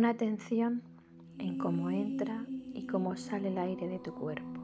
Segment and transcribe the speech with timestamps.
[0.00, 0.82] Pon atención
[1.36, 4.62] en cómo entra y cómo sale el aire de tu cuerpo.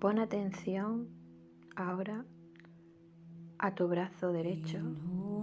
[0.00, 1.06] Pon atención
[1.76, 2.24] ahora
[3.58, 4.80] a tu brazo derecho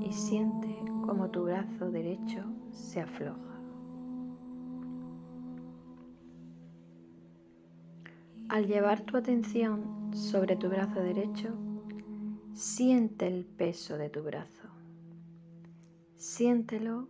[0.02, 3.62] y siente cómo tu brazo derecho se afloja.
[8.50, 11.48] Al llevar tu atención sobre tu brazo derecho,
[12.52, 14.68] siente el peso de tu brazo.
[16.18, 17.08] Siéntelo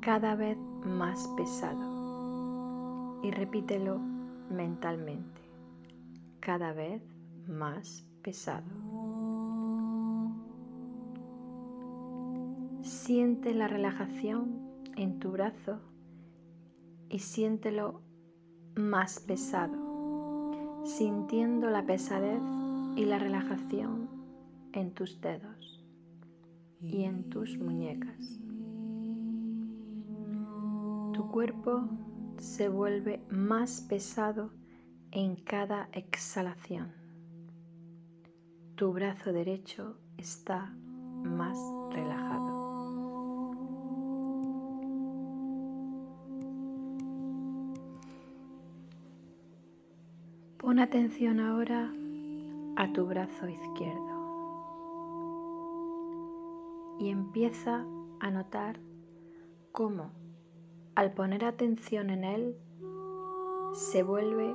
[0.00, 3.98] cada vez más pesado y repítelo
[4.50, 5.40] mentalmente,
[6.40, 7.02] cada vez
[7.46, 8.64] más pesado.
[12.82, 15.80] Siente la relajación en tu brazo
[17.08, 18.00] y siéntelo
[18.76, 22.40] más pesado, sintiendo la pesadez
[22.96, 24.08] y la relajación
[24.72, 25.84] en tus dedos
[26.80, 28.40] y en tus muñecas
[31.30, 31.88] cuerpo
[32.38, 34.50] se vuelve más pesado
[35.12, 36.92] en cada exhalación.
[38.74, 40.74] Tu brazo derecho está
[41.22, 41.56] más
[41.92, 42.58] relajado.
[50.58, 51.92] Pon atención ahora
[52.76, 54.10] a tu brazo izquierdo
[56.98, 57.84] y empieza
[58.18, 58.80] a notar
[59.70, 60.19] cómo
[61.00, 62.54] al poner atención en él,
[63.72, 64.54] se vuelve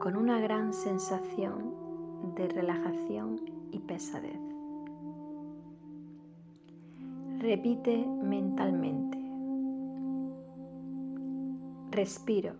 [0.00, 1.76] con una gran sensación
[2.34, 4.40] de relajación y pesadez.
[7.38, 9.16] Repite mentalmente.
[11.92, 12.54] Respiro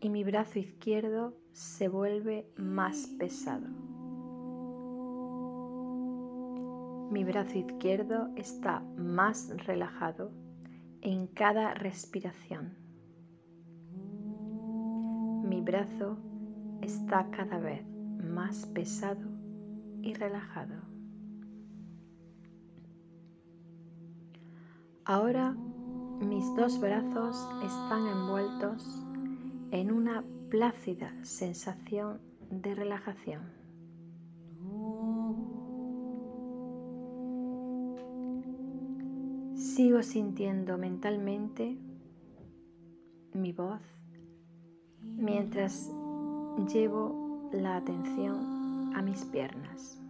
[0.00, 3.68] y mi brazo izquierdo se vuelve más pesado.
[7.12, 10.32] Mi brazo izquierdo está más relajado
[11.02, 12.76] en cada respiración.
[15.48, 16.18] Mi brazo
[16.82, 17.86] está cada vez
[18.18, 19.28] más pesado
[20.02, 20.74] y relajado.
[25.04, 25.54] Ahora
[26.20, 29.04] mis dos brazos están envueltos
[29.70, 32.20] en una plácida sensación
[32.50, 33.65] de relajación.
[39.76, 41.76] Sigo sintiendo mentalmente
[43.34, 43.82] mi voz
[45.02, 45.92] mientras
[46.72, 50.00] llevo la atención a mis piernas.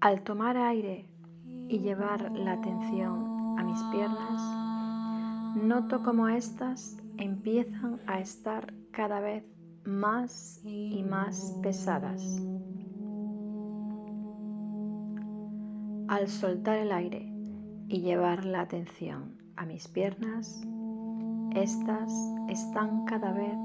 [0.00, 1.08] Al tomar aire
[1.44, 9.55] y llevar la atención a mis piernas, noto como éstas empiezan a estar cada vez
[9.86, 12.42] más y más pesadas.
[16.08, 17.32] Al soltar el aire
[17.88, 20.62] y llevar la atención a mis piernas,
[21.54, 22.12] estas
[22.48, 23.56] están cada vez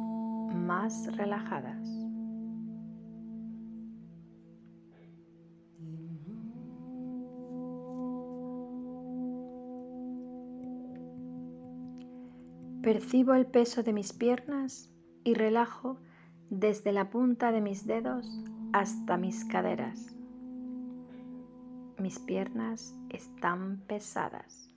[0.56, 1.88] más relajadas.
[12.82, 14.92] Percibo el peso de mis piernas
[15.24, 15.98] y relajo
[16.52, 18.28] desde la punta de mis dedos
[18.74, 20.14] hasta mis caderas.
[21.98, 24.70] Mis piernas están pesadas.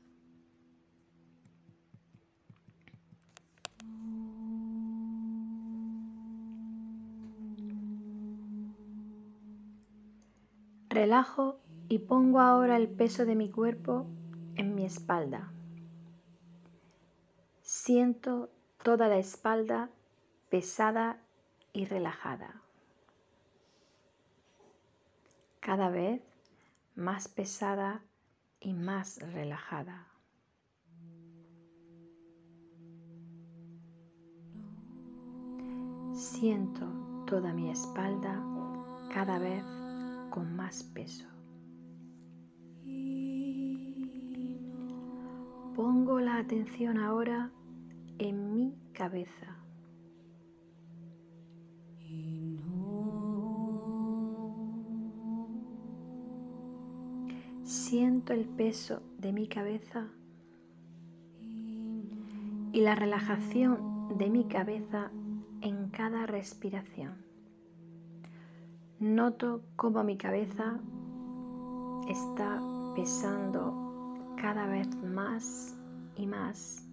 [10.88, 11.58] Relajo
[11.88, 14.06] y pongo ahora el peso de mi cuerpo
[14.54, 15.52] en mi espalda.
[17.62, 18.48] Siento
[18.84, 19.90] toda la espalda
[20.50, 21.18] pesada
[21.74, 22.62] y relajada.
[25.60, 26.22] Cada vez
[26.94, 28.00] más pesada
[28.60, 30.06] y más relajada.
[36.12, 36.86] Siento
[37.26, 38.40] toda mi espalda
[39.12, 39.64] cada vez
[40.30, 41.26] con más peso.
[45.74, 47.50] Pongo la atención ahora
[48.18, 49.63] en mi cabeza.
[57.64, 60.06] Siento el peso de mi cabeza
[61.40, 65.10] y la relajación de mi cabeza
[65.62, 67.14] en cada respiración.
[69.00, 70.78] Noto cómo mi cabeza
[72.06, 72.60] está
[72.94, 73.72] pesando
[74.36, 75.74] cada vez más
[76.16, 76.86] y más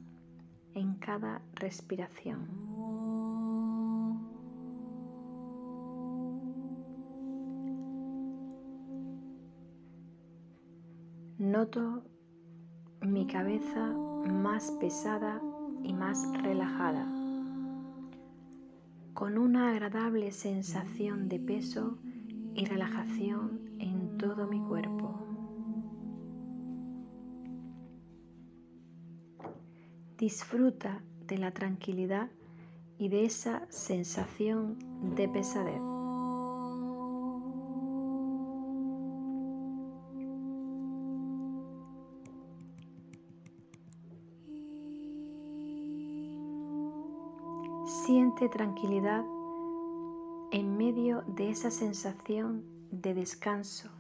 [0.73, 2.47] en cada respiración.
[11.41, 12.03] Noto
[13.01, 15.41] mi cabeza más pesada
[15.81, 17.03] y más relajada,
[19.15, 21.97] con una agradable sensación de peso
[22.53, 25.19] y relajación en todo mi cuerpo.
[30.19, 32.29] Disfruta de la tranquilidad
[32.99, 34.77] y de esa sensación
[35.15, 35.90] de pesadez.
[48.05, 49.23] Siente tranquilidad
[50.51, 53.91] en medio de esa sensación de descanso.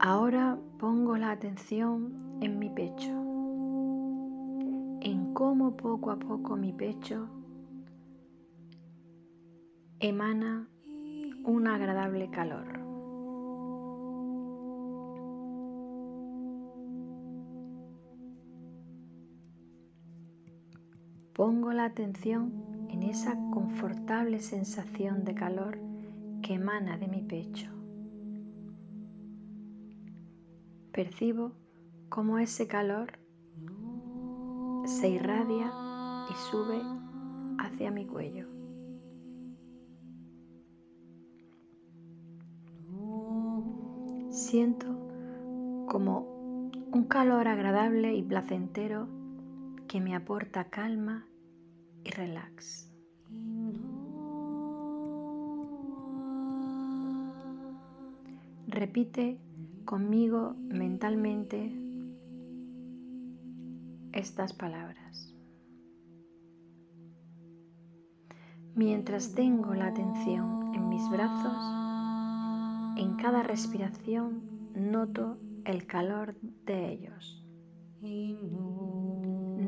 [0.00, 3.12] Ahora pongo la atención en mi pecho,
[5.02, 7.28] en cómo poco a poco mi pecho
[10.00, 10.68] emana
[11.44, 12.79] un agradable calor.
[21.40, 22.52] Pongo la atención
[22.90, 25.78] en esa confortable sensación de calor
[26.42, 27.70] que emana de mi pecho.
[30.92, 31.52] Percibo
[32.10, 33.18] cómo ese calor
[34.84, 35.72] se irradia
[36.28, 36.82] y sube
[37.58, 38.46] hacia mi cuello.
[44.28, 44.88] Siento
[45.88, 49.08] como un calor agradable y placentero
[49.88, 51.24] que me aporta calma
[52.10, 52.90] relax.
[58.66, 59.38] Repite
[59.84, 61.72] conmigo mentalmente
[64.12, 65.34] estas palabras.
[68.74, 71.58] Mientras tengo la atención en mis brazos,
[72.96, 74.42] en cada respiración
[74.74, 77.44] noto el calor de ellos.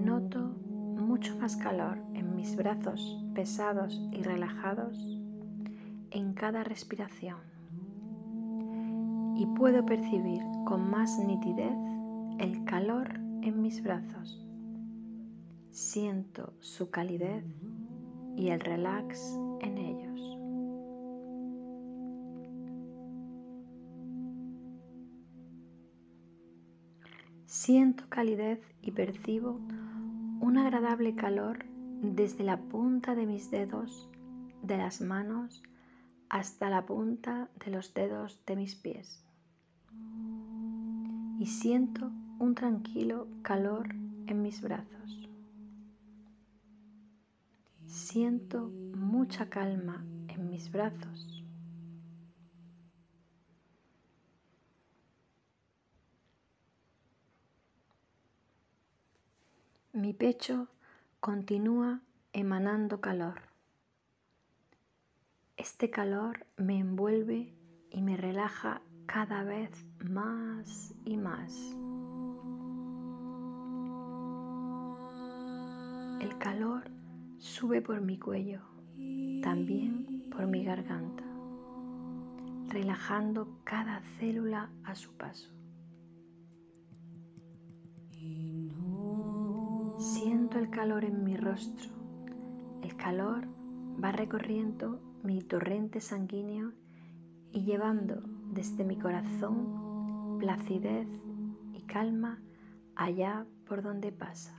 [0.04, 1.98] Noto mucho más calor
[2.42, 4.98] mis brazos pesados y relajados
[6.10, 7.38] en cada respiración.
[9.36, 11.72] Y puedo percibir con más nitidez
[12.40, 14.44] el calor en mis brazos.
[15.70, 17.44] Siento su calidez
[18.36, 20.38] y el relax en ellos.
[27.46, 29.60] Siento calidez y percibo
[30.40, 31.71] un agradable calor
[32.02, 34.08] desde la punta de mis dedos
[34.62, 35.62] de las manos
[36.28, 39.24] hasta la punta de los dedos de mis pies.
[41.38, 42.10] Y siento
[42.40, 43.94] un tranquilo calor
[44.26, 45.28] en mis brazos.
[47.86, 51.44] Siento mucha calma en mis brazos.
[59.92, 60.68] Mi pecho
[61.22, 62.00] continúa
[62.32, 63.42] emanando calor.
[65.56, 67.54] Este calor me envuelve
[67.92, 69.70] y me relaja cada vez
[70.00, 71.54] más y más.
[76.20, 76.90] El calor
[77.38, 78.62] sube por mi cuello,
[79.44, 81.22] también por mi garganta,
[82.66, 85.52] relajando cada célula a su paso.
[90.58, 91.90] El calor en mi rostro.
[92.82, 93.46] El calor
[94.02, 96.72] va recorriendo mi torrente sanguíneo
[97.52, 101.08] y llevando desde mi corazón placidez
[101.72, 102.40] y calma
[102.96, 104.58] allá por donde pasa.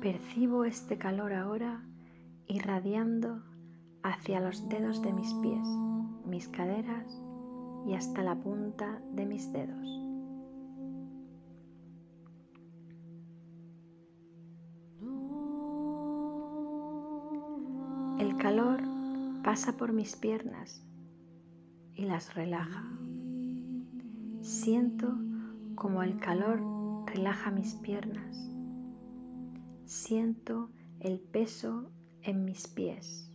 [0.00, 1.82] Percibo este calor ahora
[2.46, 3.42] irradiando
[4.02, 5.66] hacia los dedos de mis pies,
[6.24, 7.25] mis caderas
[7.86, 10.06] y hasta la punta de mis dedos.
[18.18, 18.82] El calor
[19.44, 20.82] pasa por mis piernas
[21.94, 22.84] y las relaja.
[24.40, 25.16] Siento
[25.76, 26.60] como el calor
[27.06, 28.50] relaja mis piernas.
[29.84, 31.90] Siento el peso
[32.22, 33.30] en mis pies.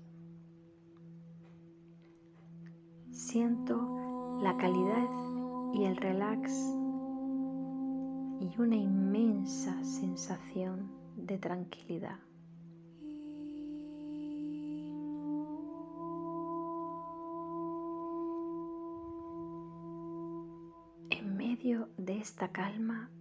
[3.11, 4.00] Siento
[4.41, 5.07] la calidad
[5.71, 6.51] y el relax
[8.39, 12.17] y una inmensa sensación de tranquilidad.
[21.11, 23.11] En medio de esta calma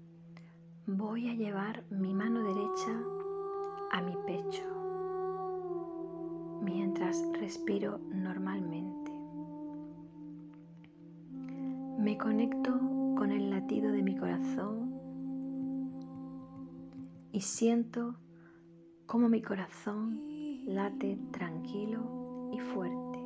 [0.87, 2.99] voy a llevar mi mano derecha
[3.93, 4.63] a mi pecho
[6.63, 8.90] mientras respiro normalmente.
[12.01, 12.73] Me conecto
[13.15, 14.91] con el latido de mi corazón
[17.31, 18.17] y siento
[19.05, 20.19] cómo mi corazón
[20.65, 23.19] late tranquilo y fuerte.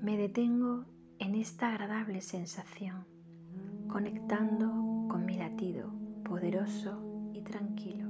[0.00, 0.86] Me detengo
[1.18, 3.04] en esta agradable sensación,
[3.88, 5.92] conectando con mi latido
[6.24, 8.07] poderoso y tranquilo.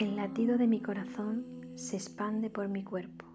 [0.00, 3.26] El latido de mi corazón se expande por mi cuerpo.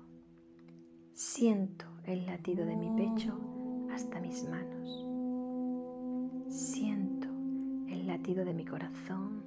[1.13, 3.39] Siento el latido de mi pecho
[3.93, 5.05] hasta mis manos.
[6.49, 7.27] Siento
[7.87, 9.43] el latido de mi corazón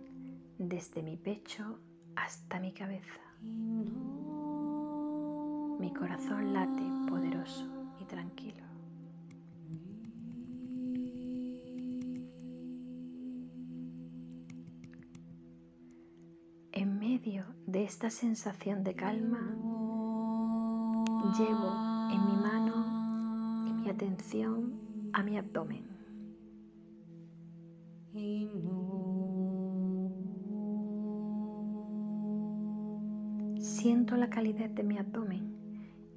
[0.59, 1.81] desde mi pecho
[2.15, 3.21] hasta mi cabeza.
[5.81, 7.67] Mi corazón late poderoso
[8.01, 8.68] y tranquilo.
[17.69, 19.41] De esta sensación de calma,
[21.39, 21.71] llevo
[22.11, 24.73] en mi mano y mi atención
[25.13, 25.85] a mi abdomen.
[33.61, 35.53] Siento la calidez de mi abdomen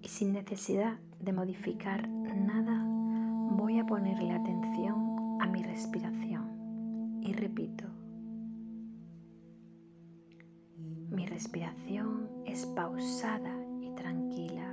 [0.01, 2.81] y sin necesidad de modificar nada
[3.57, 8.00] voy a ponerle atención a mi respiración y repito.
[11.11, 14.65] Mi respiración es pausada y tranquila.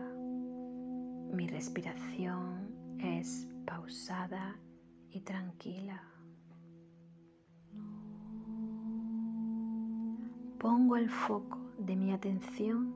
[1.32, 2.68] Mi respiración
[3.00, 4.56] es pausada
[5.10, 6.00] y tranquila.
[10.58, 12.94] Pongo el foco de mi atención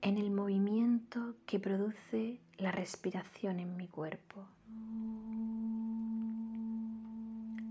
[0.00, 4.46] en el movimiento que produce la respiración en mi cuerpo.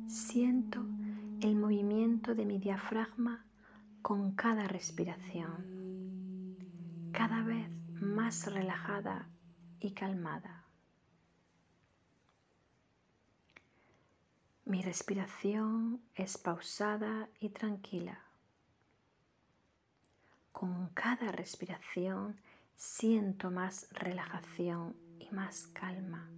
[0.05, 0.85] Siento
[1.41, 3.43] el movimiento de mi diafragma
[4.03, 6.57] con cada respiración,
[7.13, 7.69] cada vez
[8.01, 9.29] más relajada
[9.79, 10.65] y calmada.
[14.65, 18.19] Mi respiración es pausada y tranquila.
[20.51, 22.35] Con cada respiración
[22.75, 26.29] siento más relajación y más calma,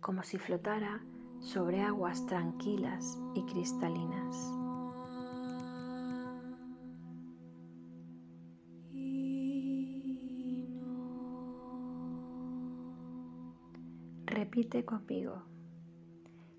[0.00, 1.02] como si flotara
[1.40, 4.63] sobre aguas tranquilas y cristalinas.
[14.44, 15.42] Repite conmigo.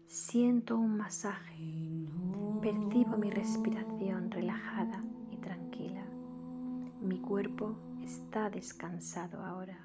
[0.07, 1.55] Siento un masaje.
[2.61, 5.03] Percibo mi respiración relajada
[7.05, 9.77] mi cuerpo está descansado ahora.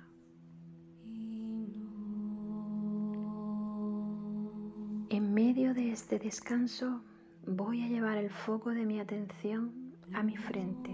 [5.10, 7.02] En medio de este descanso
[7.46, 10.90] voy a llevar el foco de mi atención a mi frente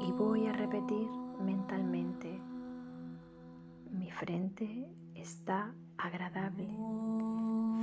[0.00, 1.08] y voy a repetir
[1.44, 2.40] mentalmente,
[4.04, 6.68] mi frente está agradable,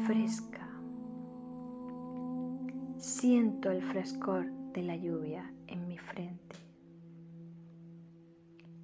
[0.05, 0.67] fresca.
[2.97, 6.71] Siento el frescor de la lluvia en mi frente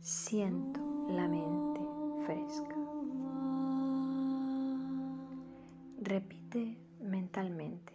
[0.08, 0.79] siento
[1.10, 1.82] la mente
[2.25, 2.75] fresca.
[6.01, 7.94] Repite mentalmente.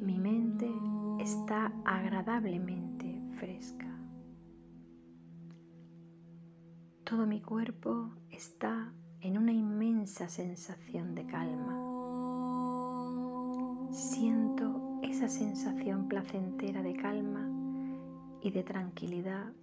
[0.00, 0.70] Mi mente
[1.18, 3.87] está agradablemente fresca.
[7.08, 11.72] Todo mi cuerpo está en una inmensa sensación de calma.
[13.90, 17.48] Siento esa sensación placentera de calma
[18.42, 19.54] y de tranquilidad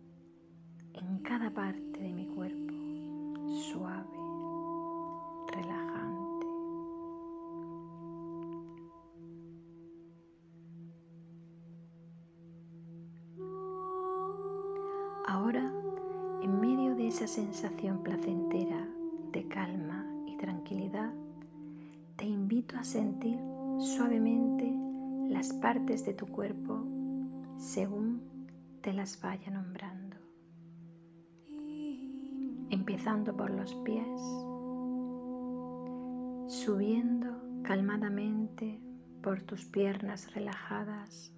[0.93, 2.73] en cada parte de mi cuerpo,
[3.71, 4.14] suave,
[17.25, 18.87] esa sensación placentera
[19.31, 21.11] de calma y tranquilidad,
[22.17, 23.39] te invito a sentir
[23.79, 24.71] suavemente
[25.33, 26.85] las partes de tu cuerpo
[27.57, 28.21] según
[28.81, 30.17] te las vaya nombrando.
[32.69, 34.21] Empezando por los pies,
[36.47, 38.79] subiendo calmadamente
[39.23, 41.33] por tus piernas relajadas.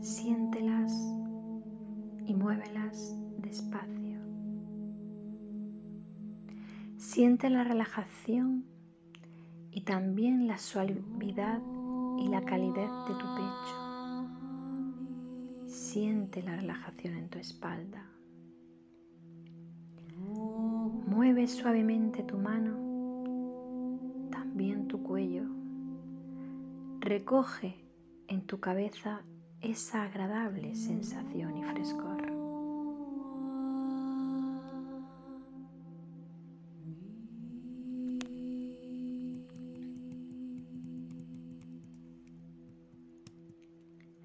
[0.00, 0.92] Siéntelas
[2.24, 3.19] y muévelas
[3.50, 4.20] despacio.
[6.96, 8.64] Siente la relajación
[9.72, 11.60] y también la suavidad
[12.18, 13.76] y la calidez de tu pecho.
[15.66, 18.06] Siente la relajación en tu espalda.
[21.08, 22.78] Mueve suavemente tu mano,
[24.30, 25.42] también tu cuello.
[27.00, 27.74] Recoge
[28.28, 29.22] en tu cabeza
[29.60, 32.19] esa agradable sensación y frescor.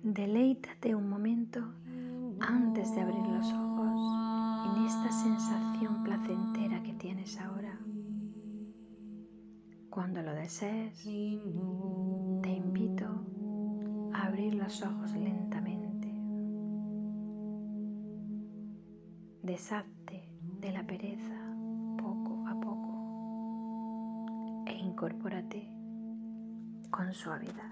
[0.05, 1.73] Deleítate un momento
[2.39, 3.89] antes de abrir los ojos
[4.67, 7.75] en esta sensación placentera que tienes ahora.
[9.89, 13.07] Cuando lo desees, te invito
[14.13, 16.07] a abrir los ojos lentamente.
[19.41, 20.29] Deshazte
[20.61, 21.35] de la pereza
[21.97, 22.93] poco a poco
[24.67, 25.67] e incorpórate
[26.91, 27.71] con suavidad.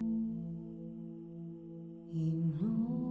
[2.15, 3.02] Ignore.